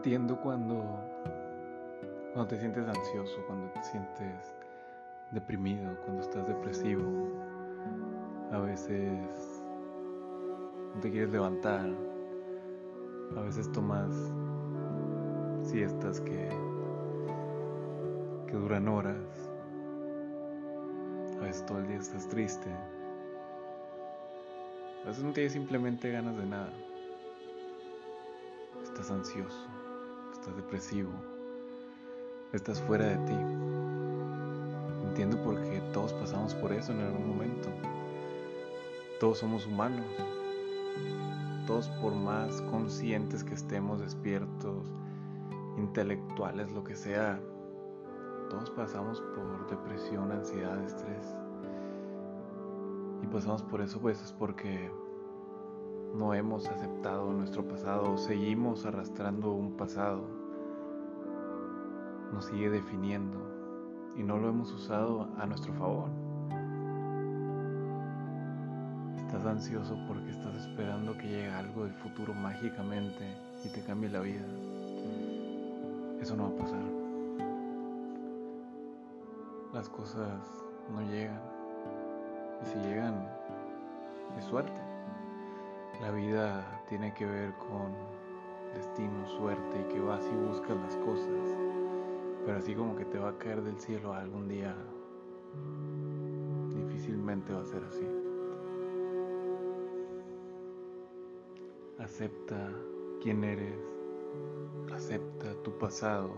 [0.00, 0.82] entiendo cuando,
[2.32, 4.56] cuando te sientes ansioso, cuando te sientes
[5.30, 7.04] deprimido, cuando estás depresivo.
[8.50, 9.62] A veces
[10.94, 11.86] no te quieres levantar,
[13.36, 14.10] a veces tomas
[15.64, 16.48] siestas que,
[18.46, 19.50] que duran horas,
[21.36, 22.70] a veces todo el día estás triste,
[25.04, 26.72] a veces no tienes simplemente ganas de nada.
[28.82, 29.79] Estás ansioso,
[30.40, 31.10] estás depresivo,
[32.54, 33.36] estás fuera de ti.
[35.06, 37.68] Entiendo porque todos pasamos por eso en algún momento.
[39.18, 40.06] Todos somos humanos.
[41.66, 44.86] Todos por más conscientes que estemos, despiertos,
[45.76, 47.38] intelectuales, lo que sea,
[48.48, 51.34] todos pasamos por depresión, ansiedad, estrés.
[53.22, 54.90] Y pasamos por eso pues es porque
[56.14, 60.22] no hemos aceptado nuestro pasado, seguimos arrastrando un pasado,
[62.32, 63.38] nos sigue definiendo
[64.16, 66.10] y no lo hemos usado a nuestro favor.
[69.16, 74.20] Estás ansioso porque estás esperando que llegue algo del futuro mágicamente y te cambie la
[74.20, 74.44] vida.
[76.20, 76.82] Eso no va a pasar.
[79.72, 80.40] Las cosas
[80.92, 81.40] no llegan.
[82.62, 83.26] Y si llegan,
[84.36, 84.89] es suerte.
[86.00, 87.92] La vida tiene que ver con
[88.74, 91.56] destino, suerte y que vas y buscas las cosas.
[92.46, 94.74] Pero así como que te va a caer del cielo algún día,
[96.74, 98.06] difícilmente va a ser así.
[101.98, 102.70] Acepta
[103.22, 103.78] quién eres,
[104.94, 106.30] acepta tu pasado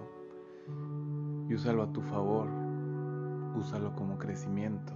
[1.48, 2.48] y úsalo a tu favor,
[3.56, 4.92] úsalo como crecimiento.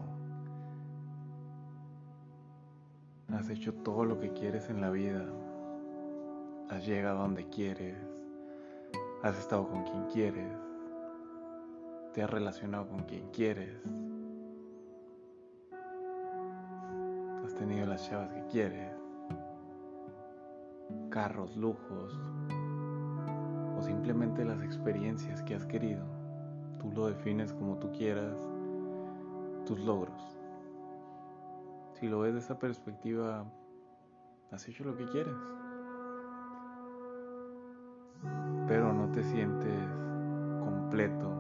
[3.37, 5.23] Has hecho todo lo que quieres en la vida.
[6.71, 7.99] Has llegado donde quieres.
[9.23, 10.57] Has estado con quien quieres.
[12.15, 13.79] Te has relacionado con quien quieres.
[17.45, 18.91] Has tenido las chavas que quieres.
[21.11, 22.19] Carros, lujos.
[23.79, 26.07] O simplemente las experiencias que has querido.
[26.79, 28.39] Tú lo defines como tú quieras.
[29.67, 30.36] Tus logros.
[31.99, 33.47] Si lo ves de esa perspectiva,
[34.53, 35.35] has hecho lo que quieres.
[38.69, 39.89] Pero no te sientes
[40.61, 41.33] completo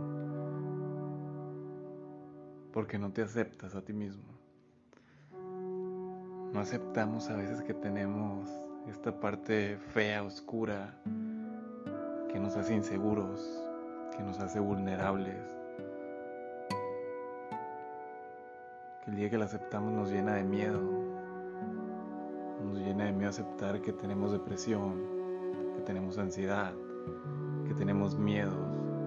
[2.72, 4.24] porque no te aceptas a ti mismo.
[6.54, 8.48] No aceptamos a veces que tenemos
[8.88, 10.94] esta parte fea, oscura,
[12.32, 13.62] que nos hace inseguros,
[14.16, 15.65] que nos hace vulnerables
[19.06, 20.80] el día que la aceptamos nos llena de miedo.
[22.64, 24.94] Nos llena de miedo aceptar que tenemos depresión,
[25.76, 26.74] que tenemos ansiedad,
[27.68, 28.54] que tenemos miedos,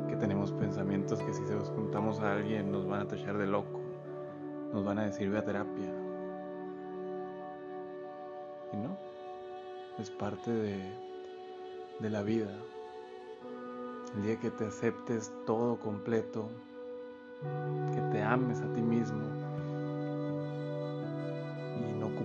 [0.07, 3.47] que tenemos pensamientos que si se los contamos a alguien nos van a tachar de
[3.47, 3.81] loco,
[4.71, 5.93] nos van a decir ve a terapia.
[8.71, 8.97] Y no,
[9.97, 10.79] es parte de,
[11.99, 12.51] de la vida.
[14.15, 16.49] El día que te aceptes todo completo,
[17.93, 19.38] que te ames a ti mismo,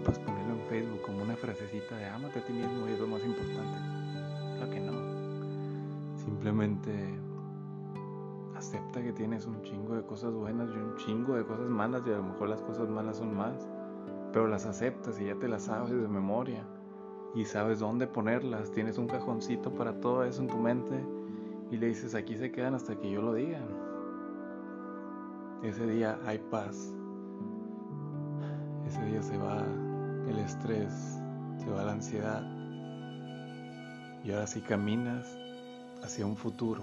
[0.05, 3.07] ocupas ponerlo en Facebook como una frasecita de ámate a ti mismo y es lo
[3.07, 3.79] más importante.
[4.57, 4.93] Claro que no.
[6.19, 7.19] Simplemente
[8.55, 12.11] acepta que tienes un chingo de cosas buenas y un chingo de cosas malas y
[12.11, 13.67] a lo mejor las cosas malas son más.
[14.33, 16.67] Pero las aceptas y ya te las sabes de memoria
[17.35, 18.71] y sabes dónde ponerlas.
[18.73, 21.03] Tienes un cajoncito para todo eso en tu mente
[21.71, 23.61] y le dices aquí se quedan hasta que yo lo diga.
[25.63, 26.95] Ese día hay paz.
[28.87, 29.65] Ese día se va
[30.45, 31.19] estrés,
[31.59, 32.43] se va la ansiedad.
[34.23, 35.27] Y ahora sí caminas
[36.03, 36.83] hacia un futuro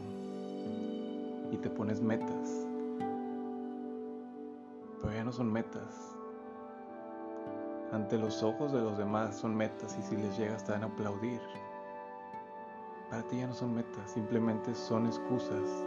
[1.52, 2.68] y te pones metas.
[5.02, 6.16] Pero ya no son metas.
[7.92, 11.42] Ante los ojos de los demás son metas y si les llegas te van aplaudir.
[13.10, 15.86] Para ti ya no son metas, simplemente son excusas.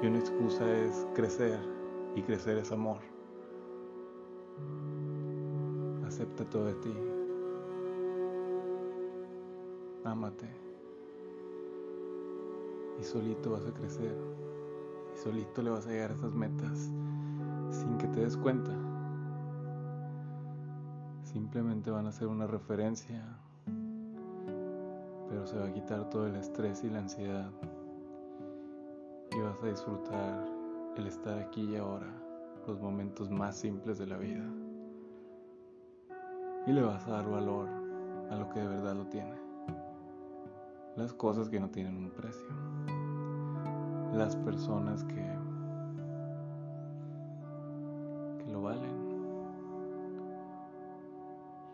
[0.00, 1.58] Y una excusa es crecer
[2.14, 2.98] y crecer es amor.
[6.14, 6.94] Acepta todo de ti.
[10.04, 10.48] Ámate.
[13.00, 14.16] Y solito vas a crecer.
[15.12, 16.92] Y solito le vas a llegar a esas metas
[17.70, 18.70] sin que te des cuenta.
[21.24, 23.20] Simplemente van a ser una referencia.
[25.28, 27.50] Pero se va a quitar todo el estrés y la ansiedad.
[29.32, 30.46] Y vas a disfrutar
[30.96, 32.06] el estar aquí y ahora,
[32.68, 34.48] los momentos más simples de la vida
[36.66, 37.68] y le vas a dar valor
[38.30, 39.34] a lo que de verdad lo tiene.
[40.96, 42.46] las cosas que no tienen un precio,
[44.12, 45.26] las personas que,
[48.38, 49.04] que lo valen,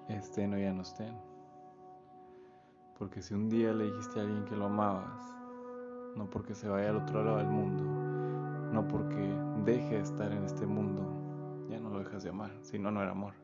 [0.09, 1.15] estén o ya no estén.
[2.99, 5.23] Porque si un día le dijiste a alguien que lo amabas,
[6.17, 7.85] no porque se vaya al otro lado del mundo,
[8.73, 9.35] no porque
[9.65, 11.03] deje de estar en este mundo,
[11.69, 13.35] ya no lo dejas de amar, si no, no era amor.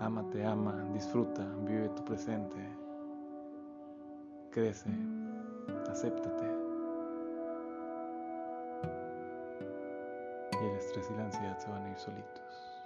[0.00, 2.56] Ámate, ama, disfruta, vive tu presente,
[4.50, 4.90] crece,
[5.90, 6.46] acéptate.
[10.52, 12.77] Y el estrés y la ansiedad se van a ir solitos.